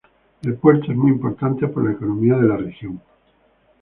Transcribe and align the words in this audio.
El 0.41 0.55
puerto 0.55 0.89
es 0.91 0.97
muy 0.97 1.11
importante 1.11 1.67
por 1.67 1.85
la 1.85 1.91
economía 1.91 2.35
de 2.35 2.47
la 2.47 2.57
región. 2.57 2.99